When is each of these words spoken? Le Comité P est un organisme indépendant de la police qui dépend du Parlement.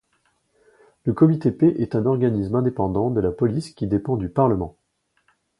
Le 1.05 1.13
Comité 1.13 1.51
P 1.51 1.75
est 1.77 1.93
un 1.93 2.07
organisme 2.07 2.55
indépendant 2.55 3.11
de 3.11 3.21
la 3.21 3.31
police 3.31 3.69
qui 3.69 3.85
dépend 3.85 4.17
du 4.17 4.29
Parlement. 4.29 4.75